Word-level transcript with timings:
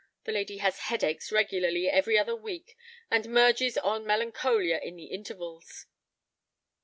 The 0.23 0.31
lady 0.31 0.57
has 0.57 0.79
headaches 0.79 1.31
regularly 1.31 1.87
every 1.87 2.17
other 2.17 2.35
week, 2.35 2.75
and 3.11 3.29
merges 3.29 3.77
on 3.77 4.03
melancholia 4.03 4.79
in 4.81 4.95
the 4.95 5.05
intervals." 5.05 5.85